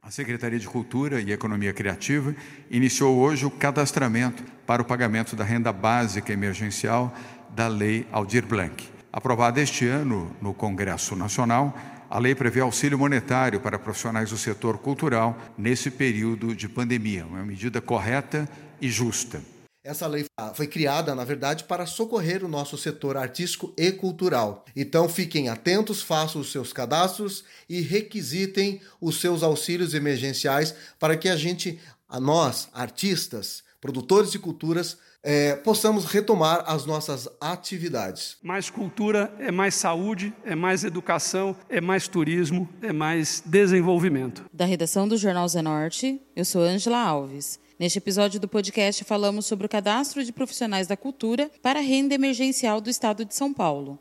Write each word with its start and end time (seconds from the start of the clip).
A 0.00 0.10
Secretaria 0.10 0.58
de 0.58 0.66
Cultura 0.66 1.20
e 1.20 1.30
Economia 1.30 1.74
Criativa 1.74 2.34
iniciou 2.70 3.18
hoje 3.18 3.44
o 3.44 3.50
cadastramento 3.50 4.42
para 4.66 4.80
o 4.80 4.84
pagamento 4.84 5.36
da 5.36 5.44
renda 5.44 5.70
básica 5.72 6.32
emergencial 6.32 7.12
da 7.50 7.68
Lei 7.68 8.06
Aldir 8.10 8.46
Blanc. 8.46 8.88
Aprovada 9.12 9.60
este 9.60 9.86
ano 9.86 10.34
no 10.40 10.54
Congresso 10.54 11.14
Nacional, 11.14 11.76
a 12.12 12.18
lei 12.18 12.34
prevê 12.34 12.60
auxílio 12.60 12.98
monetário 12.98 13.58
para 13.58 13.78
profissionais 13.78 14.28
do 14.28 14.36
setor 14.36 14.76
cultural 14.76 15.34
nesse 15.56 15.90
período 15.90 16.54
de 16.54 16.68
pandemia, 16.68 17.24
uma 17.24 17.42
medida 17.42 17.80
correta 17.80 18.46
e 18.78 18.90
justa. 18.90 19.40
Essa 19.82 20.06
lei 20.06 20.26
foi 20.54 20.66
criada, 20.66 21.14
na 21.14 21.24
verdade, 21.24 21.64
para 21.64 21.86
socorrer 21.86 22.44
o 22.44 22.48
nosso 22.48 22.76
setor 22.76 23.16
artístico 23.16 23.72
e 23.78 23.90
cultural. 23.90 24.66
Então 24.76 25.08
fiquem 25.08 25.48
atentos, 25.48 26.02
façam 26.02 26.42
os 26.42 26.52
seus 26.52 26.70
cadastros 26.70 27.44
e 27.66 27.80
requisitem 27.80 28.82
os 29.00 29.18
seus 29.18 29.42
auxílios 29.42 29.94
emergenciais 29.94 30.74
para 31.00 31.16
que 31.16 31.30
a 31.30 31.36
gente, 31.36 31.80
a 32.06 32.20
nós, 32.20 32.68
artistas, 32.74 33.64
produtores 33.82 34.30
de 34.30 34.38
culturas, 34.38 34.96
é, 35.24 35.56
possamos 35.56 36.04
retomar 36.04 36.62
as 36.68 36.86
nossas 36.86 37.28
atividades. 37.40 38.36
Mais 38.40 38.70
cultura 38.70 39.34
é 39.40 39.50
mais 39.50 39.74
saúde, 39.74 40.32
é 40.44 40.54
mais 40.54 40.84
educação, 40.84 41.56
é 41.68 41.80
mais 41.80 42.06
turismo, 42.06 42.68
é 42.80 42.92
mais 42.92 43.42
desenvolvimento. 43.44 44.44
Da 44.52 44.64
redação 44.64 45.08
do 45.08 45.18
Jornal 45.18 45.48
Zenorte, 45.48 46.22
eu 46.36 46.44
sou 46.44 46.62
Ângela 46.62 46.98
Alves. 46.98 47.58
Neste 47.76 47.98
episódio 47.98 48.38
do 48.38 48.46
podcast 48.46 49.02
falamos 49.02 49.46
sobre 49.46 49.66
o 49.66 49.68
cadastro 49.68 50.22
de 50.24 50.32
profissionais 50.32 50.86
da 50.86 50.96
cultura 50.96 51.50
para 51.60 51.80
a 51.80 51.82
renda 51.82 52.14
emergencial 52.14 52.80
do 52.80 52.88
Estado 52.88 53.24
de 53.24 53.34
São 53.34 53.52
Paulo. 53.52 53.98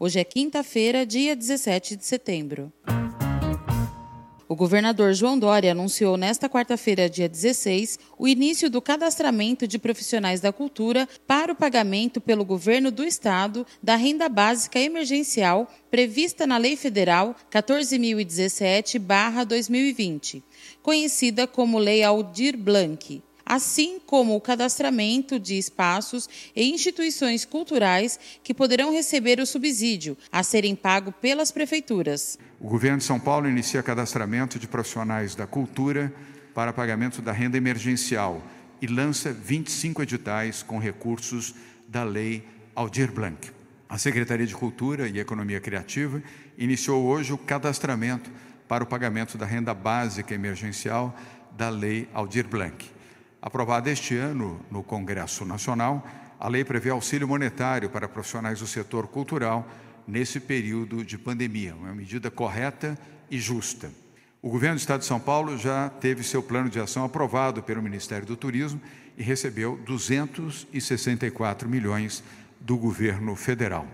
Hoje 0.00 0.18
é 0.18 0.24
quinta-feira, 0.24 1.04
dia 1.04 1.36
17 1.36 1.96
de 1.96 2.06
setembro. 2.06 2.72
O 4.48 4.56
governador 4.56 5.12
João 5.12 5.38
Dória 5.38 5.72
anunciou 5.72 6.16
nesta 6.16 6.48
quarta-feira, 6.48 7.10
dia 7.10 7.28
16, 7.28 7.98
o 8.18 8.26
início 8.26 8.70
do 8.70 8.80
cadastramento 8.80 9.68
de 9.68 9.78
profissionais 9.78 10.40
da 10.40 10.50
cultura 10.50 11.06
para 11.26 11.52
o 11.52 11.54
pagamento 11.54 12.18
pelo 12.18 12.46
governo 12.46 12.90
do 12.90 13.04
estado 13.04 13.66
da 13.82 13.94
renda 13.94 14.26
básica 14.26 14.80
emergencial 14.80 15.70
prevista 15.90 16.46
na 16.46 16.56
Lei 16.56 16.76
Federal 16.76 17.36
14.017/2020, 17.50 20.42
conhecida 20.82 21.46
como 21.46 21.78
Lei 21.78 22.02
Aldir 22.02 22.56
Blanc 22.56 23.22
assim 23.48 23.98
como 24.04 24.36
o 24.36 24.40
cadastramento 24.40 25.40
de 25.40 25.56
espaços 25.56 26.28
e 26.54 26.70
instituições 26.70 27.46
culturais 27.46 28.20
que 28.44 28.52
poderão 28.52 28.92
receber 28.92 29.40
o 29.40 29.46
subsídio 29.46 30.18
a 30.30 30.42
serem 30.42 30.76
pago 30.76 31.10
pelas 31.12 31.50
prefeituras. 31.50 32.38
O 32.60 32.68
governo 32.68 32.98
de 32.98 33.04
São 33.04 33.18
Paulo 33.18 33.48
inicia 33.48 33.82
cadastramento 33.82 34.58
de 34.58 34.68
profissionais 34.68 35.34
da 35.34 35.46
cultura 35.46 36.12
para 36.54 36.74
pagamento 36.74 37.22
da 37.22 37.32
renda 37.32 37.56
emergencial 37.56 38.42
e 38.82 38.86
lança 38.86 39.32
25 39.32 40.02
editais 40.02 40.62
com 40.62 40.78
recursos 40.78 41.54
da 41.88 42.04
Lei 42.04 42.44
Aldir 42.74 43.10
Blanc. 43.10 43.50
A 43.88 43.96
Secretaria 43.96 44.46
de 44.46 44.54
Cultura 44.54 45.08
e 45.08 45.18
Economia 45.18 45.60
Criativa 45.60 46.22
iniciou 46.58 47.06
hoje 47.06 47.32
o 47.32 47.38
cadastramento 47.38 48.30
para 48.68 48.84
o 48.84 48.86
pagamento 48.86 49.38
da 49.38 49.46
renda 49.46 49.72
básica 49.72 50.34
emergencial 50.34 51.16
da 51.56 51.70
Lei 51.70 52.06
Aldir 52.12 52.46
Blanc. 52.46 52.97
Aprovada 53.40 53.88
este 53.88 54.16
ano 54.16 54.60
no 54.68 54.82
Congresso 54.82 55.44
Nacional, 55.44 56.04
a 56.40 56.48
lei 56.48 56.64
prevê 56.64 56.90
auxílio 56.90 57.28
monetário 57.28 57.88
para 57.88 58.08
profissionais 58.08 58.58
do 58.58 58.66
setor 58.66 59.06
cultural 59.06 59.68
nesse 60.06 60.40
período 60.40 61.04
de 61.04 61.16
pandemia, 61.16 61.74
uma 61.76 61.94
medida 61.94 62.32
correta 62.32 62.98
e 63.30 63.38
justa. 63.38 63.92
O 64.42 64.50
governo 64.50 64.74
do 64.76 64.80
Estado 64.80 65.00
de 65.00 65.06
São 65.06 65.20
Paulo 65.20 65.56
já 65.56 65.88
teve 65.88 66.24
seu 66.24 66.42
plano 66.42 66.68
de 66.68 66.80
ação 66.80 67.04
aprovado 67.04 67.62
pelo 67.62 67.82
Ministério 67.82 68.26
do 68.26 68.36
Turismo 68.36 68.80
e 69.16 69.22
recebeu 69.22 69.76
264 69.84 71.68
milhões 71.68 72.24
do 72.60 72.76
governo 72.76 73.36
federal. 73.36 73.86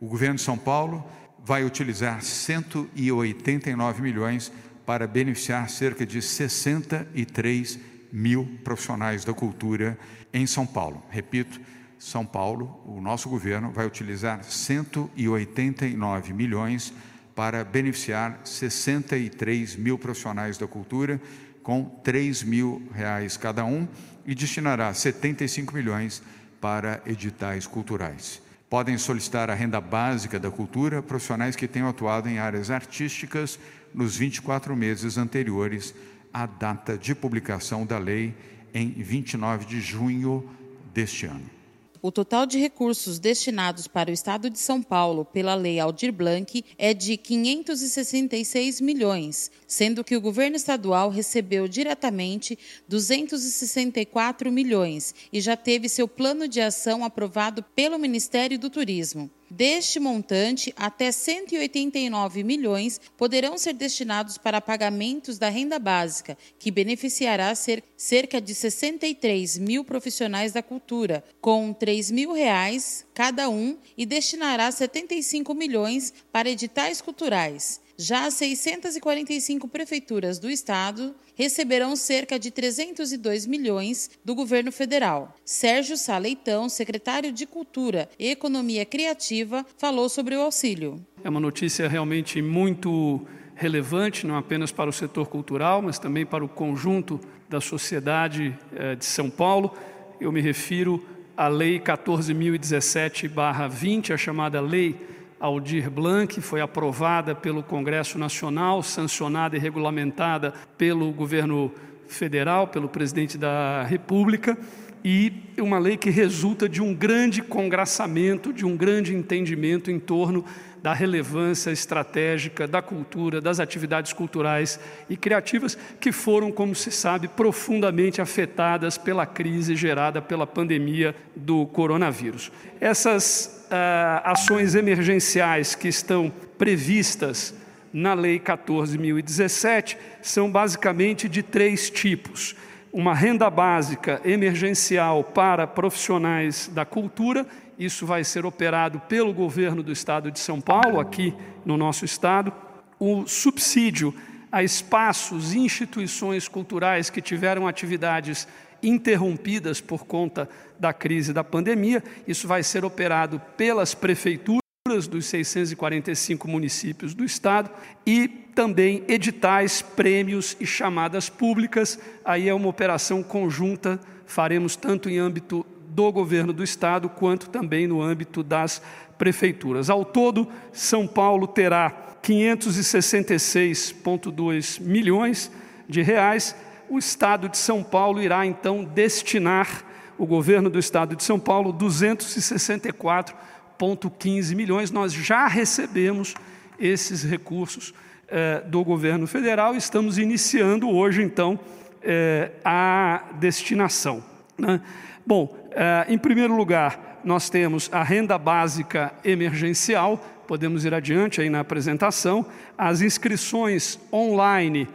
O 0.00 0.06
governo 0.06 0.36
de 0.36 0.42
São 0.42 0.56
Paulo 0.58 1.04
vai 1.44 1.64
utilizar 1.64 2.22
189 2.22 4.00
milhões 4.00 4.52
para 4.86 5.08
beneficiar 5.08 5.68
cerca 5.68 6.06
de 6.06 6.22
63 6.22 7.76
milhões 7.76 7.91
mil 8.12 8.46
profissionais 8.62 9.24
da 9.24 9.32
cultura 9.32 9.98
em 10.32 10.46
São 10.46 10.66
Paulo. 10.66 11.02
Repito, 11.08 11.60
São 11.98 12.26
Paulo, 12.26 12.80
o 12.84 13.00
nosso 13.00 13.28
governo 13.28 13.72
vai 13.72 13.86
utilizar 13.86 14.44
189 14.44 16.32
milhões 16.32 16.92
para 17.34 17.64
beneficiar 17.64 18.40
63 18.44 19.76
mil 19.76 19.98
profissionais 19.98 20.58
da 20.58 20.66
cultura 20.66 21.20
com 21.62 21.84
3 22.02 22.42
mil 22.42 22.82
reais 22.92 23.36
cada 23.36 23.64
um 23.64 23.88
e 24.26 24.34
destinará 24.34 24.92
75 24.92 25.74
milhões 25.74 26.22
para 26.60 27.00
editais 27.06 27.66
culturais. 27.66 28.42
Podem 28.68 28.96
solicitar 28.96 29.50
a 29.50 29.54
renda 29.54 29.80
básica 29.80 30.38
da 30.38 30.50
cultura 30.50 31.02
profissionais 31.02 31.56
que 31.56 31.68
tenham 31.68 31.88
atuado 31.88 32.28
em 32.28 32.38
áreas 32.38 32.70
artísticas 32.70 33.58
nos 33.94 34.16
24 34.16 34.74
meses 34.74 35.18
anteriores 35.18 35.94
a 36.32 36.46
data 36.46 36.96
de 36.96 37.14
publicação 37.14 37.84
da 37.84 37.98
lei 37.98 38.34
em 38.72 38.90
29 38.90 39.66
de 39.66 39.80
junho 39.80 40.48
deste 40.92 41.26
ano. 41.26 41.62
O 42.04 42.10
total 42.10 42.46
de 42.46 42.58
recursos 42.58 43.20
destinados 43.20 43.86
para 43.86 44.10
o 44.10 44.12
Estado 44.12 44.50
de 44.50 44.58
São 44.58 44.82
Paulo 44.82 45.24
pela 45.24 45.54
Lei 45.54 45.78
Aldir 45.78 46.12
Blanc 46.12 46.64
é 46.76 46.92
de 46.92 47.16
566 47.16 48.80
milhões, 48.80 49.52
sendo 49.68 50.02
que 50.02 50.16
o 50.16 50.20
governo 50.20 50.56
estadual 50.56 51.10
recebeu 51.10 51.68
diretamente 51.68 52.58
264 52.88 54.50
milhões 54.50 55.14
e 55.32 55.40
já 55.40 55.56
teve 55.56 55.88
seu 55.88 56.08
plano 56.08 56.48
de 56.48 56.60
ação 56.60 57.04
aprovado 57.04 57.62
pelo 57.62 58.00
Ministério 58.00 58.58
do 58.58 58.68
Turismo. 58.68 59.30
Deste 59.54 60.00
montante, 60.00 60.72
até 60.78 61.12
189 61.12 62.42
milhões 62.42 62.98
poderão 63.18 63.58
ser 63.58 63.74
destinados 63.74 64.38
para 64.38 64.62
pagamentos 64.62 65.38
da 65.38 65.50
renda 65.50 65.78
básica, 65.78 66.38
que 66.58 66.70
beneficiará 66.70 67.52
cerca 67.54 68.40
de 68.40 68.54
63 68.54 69.58
mil 69.58 69.84
profissionais 69.84 70.52
da 70.52 70.62
cultura, 70.62 71.22
com 71.38 71.70
3 71.70 72.10
mil 72.10 72.32
reais 72.32 73.04
cada 73.12 73.50
um, 73.50 73.76
e 73.94 74.06
destinará 74.06 74.72
75 74.72 75.52
milhões 75.52 76.14
para 76.32 76.48
editais 76.48 77.02
culturais. 77.02 77.78
Já 77.96 78.26
as 78.26 78.34
645 78.34 79.68
prefeituras 79.68 80.38
do 80.38 80.50
estado 80.50 81.14
receberão 81.34 81.94
cerca 81.94 82.38
de 82.38 82.50
302 82.50 83.46
milhões 83.46 84.10
do 84.24 84.34
governo 84.34 84.72
federal. 84.72 85.36
Sérgio 85.44 85.96
Saleitão, 85.96 86.68
secretário 86.68 87.32
de 87.32 87.46
Cultura 87.46 88.08
e 88.18 88.28
Economia 88.28 88.84
Criativa, 88.84 89.64
falou 89.76 90.08
sobre 90.08 90.36
o 90.36 90.40
auxílio. 90.40 91.00
É 91.22 91.28
uma 91.28 91.40
notícia 91.40 91.88
realmente 91.88 92.42
muito 92.42 93.24
relevante, 93.54 94.26
não 94.26 94.36
apenas 94.36 94.72
para 94.72 94.90
o 94.90 94.92
setor 94.92 95.28
cultural, 95.28 95.80
mas 95.82 95.98
também 95.98 96.26
para 96.26 96.44
o 96.44 96.48
conjunto 96.48 97.20
da 97.48 97.60
sociedade 97.60 98.58
eh, 98.74 98.96
de 98.96 99.04
São 99.04 99.30
Paulo. 99.30 99.72
Eu 100.20 100.32
me 100.32 100.40
refiro 100.40 101.04
à 101.36 101.46
Lei 101.48 101.78
14.017-20, 101.78 104.12
a 104.12 104.16
chamada 104.16 104.60
Lei 104.60 104.96
Aldir 105.42 105.90
Blanc, 105.90 106.40
foi 106.40 106.60
aprovada 106.60 107.34
pelo 107.34 107.64
Congresso 107.64 108.16
Nacional, 108.16 108.80
sancionada 108.80 109.56
e 109.56 109.58
regulamentada 109.58 110.54
pelo 110.78 111.10
governo 111.10 111.72
federal, 112.06 112.68
pelo 112.68 112.88
presidente 112.88 113.36
da 113.36 113.82
República, 113.82 114.56
e 115.04 115.32
uma 115.58 115.78
lei 115.78 115.96
que 115.96 116.10
resulta 116.10 116.68
de 116.68 116.80
um 116.80 116.94
grande 116.94 117.42
congraçamento, 117.42 118.52
de 118.52 118.64
um 118.64 118.76
grande 118.76 119.14
entendimento 119.14 119.90
em 119.90 119.98
torno 119.98 120.44
da 120.82 120.92
relevância 120.92 121.70
estratégica 121.70 122.66
da 122.66 122.82
cultura, 122.82 123.40
das 123.40 123.60
atividades 123.60 124.12
culturais 124.12 124.80
e 125.08 125.16
criativas, 125.16 125.78
que 126.00 126.10
foram, 126.10 126.50
como 126.50 126.74
se 126.74 126.90
sabe, 126.90 127.28
profundamente 127.28 128.20
afetadas 128.20 128.98
pela 128.98 129.24
crise 129.24 129.76
gerada 129.76 130.20
pela 130.20 130.46
pandemia 130.46 131.14
do 131.36 131.66
coronavírus. 131.66 132.50
Essas 132.80 133.64
uh, 133.66 134.22
ações 134.24 134.74
emergenciais 134.74 135.76
que 135.76 135.88
estão 135.88 136.32
previstas 136.58 137.54
na 137.92 138.14
Lei 138.14 138.40
14.017 138.40 139.96
são 140.20 140.50
basicamente 140.50 141.28
de 141.28 141.42
três 141.42 141.90
tipos 141.90 142.56
uma 142.92 143.14
renda 143.14 143.48
básica 143.48 144.20
emergencial 144.24 145.24
para 145.24 145.66
profissionais 145.66 146.68
da 146.68 146.84
cultura 146.84 147.46
isso 147.84 148.06
vai 148.06 148.22
ser 148.22 148.46
operado 148.46 149.00
pelo 149.00 149.32
governo 149.32 149.82
do 149.82 149.92
estado 149.92 150.30
de 150.30 150.38
São 150.38 150.60
Paulo, 150.60 151.00
aqui 151.00 151.34
no 151.64 151.76
nosso 151.76 152.04
estado. 152.04 152.52
O 152.98 153.26
subsídio 153.26 154.14
a 154.50 154.62
espaços 154.62 155.54
e 155.54 155.58
instituições 155.58 156.46
culturais 156.46 157.10
que 157.10 157.20
tiveram 157.20 157.66
atividades 157.66 158.46
interrompidas 158.82 159.80
por 159.80 160.04
conta 160.04 160.48
da 160.78 160.92
crise 160.92 161.32
da 161.32 161.42
pandemia. 161.42 162.04
Isso 162.26 162.46
vai 162.46 162.62
ser 162.62 162.84
operado 162.84 163.40
pelas 163.56 163.94
prefeituras 163.94 164.60
dos 165.08 165.26
645 165.26 166.46
municípios 166.46 167.14
do 167.14 167.24
estado 167.24 167.70
e 168.06 168.41
também 168.54 169.02
editais, 169.08 169.82
prêmios 169.82 170.56
e 170.60 170.66
chamadas 170.66 171.28
públicas. 171.28 171.98
Aí 172.24 172.48
é 172.48 172.54
uma 172.54 172.68
operação 172.68 173.22
conjunta, 173.22 174.00
faremos 174.26 174.74
tanto 174.76 175.08
em 175.08 175.18
âmbito 175.18 175.64
do 175.88 176.10
governo 176.10 176.52
do 176.52 176.64
estado 176.64 177.08
quanto 177.08 177.50
também 177.50 177.86
no 177.86 178.00
âmbito 178.00 178.42
das 178.42 178.82
prefeituras. 179.18 179.90
Ao 179.90 180.04
todo, 180.04 180.48
São 180.72 181.06
Paulo 181.06 181.46
terá 181.46 182.16
566,2 182.22 184.80
milhões 184.80 185.50
de 185.88 186.02
reais. 186.02 186.56
O 186.88 186.98
estado 186.98 187.48
de 187.48 187.58
São 187.58 187.82
Paulo 187.82 188.22
irá 188.22 188.46
então 188.46 188.84
destinar 188.84 189.84
o 190.18 190.26
governo 190.26 190.68
do 190.70 190.78
estado 190.78 191.16
de 191.16 191.24
São 191.24 191.38
Paulo 191.38 191.74
264,15 191.74 194.54
milhões. 194.54 194.90
Nós 194.90 195.12
já 195.12 195.46
recebemos 195.46 196.34
esses 196.78 197.22
recursos 197.22 197.92
eh, 198.34 198.62
do 198.64 198.82
governo 198.82 199.26
federal 199.26 199.76
estamos 199.76 200.16
iniciando 200.16 200.88
hoje, 200.88 201.22
então, 201.22 201.60
eh, 202.02 202.50
a 202.64 203.24
destinação. 203.34 204.24
Né? 204.56 204.80
Bom, 205.26 205.54
eh, 205.72 206.06
em 206.08 206.16
primeiro 206.16 206.56
lugar, 206.56 207.20
nós 207.22 207.50
temos 207.50 207.90
a 207.92 208.02
renda 208.02 208.38
básica 208.38 209.12
emergencial, 209.22 210.16
podemos 210.48 210.86
ir 210.86 210.94
adiante 210.94 211.42
aí 211.42 211.50
na 211.50 211.60
apresentação, 211.60 212.46
as 212.78 213.02
inscrições 213.02 214.00
online 214.10 214.88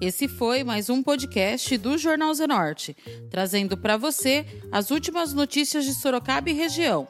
Esse 0.00 0.26
foi 0.26 0.64
mais 0.64 0.88
um 0.88 1.02
podcast 1.02 1.76
do 1.76 1.98
Jornal 1.98 2.32
Zenorte, 2.32 2.96
trazendo 3.30 3.76
para 3.76 3.98
você 3.98 4.46
as 4.72 4.90
últimas 4.90 5.34
notícias 5.34 5.84
de 5.84 5.92
Sorocaba 5.92 6.48
e 6.48 6.54
região. 6.54 7.06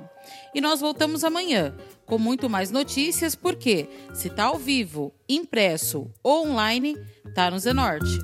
E 0.53 0.61
nós 0.61 0.81
voltamos 0.81 1.23
amanhã 1.23 1.77
com 2.05 2.19
muito 2.19 2.51
mais 2.51 2.73
notícias, 2.73 3.37
porque 3.37 3.89
se 4.13 4.27
está 4.29 4.47
ao 4.47 4.59
vivo, 4.59 5.15
impresso 5.29 6.11
ou 6.25 6.49
online, 6.49 6.97
está 7.25 7.49
no 7.51 7.59
Zenorte. 7.59 8.19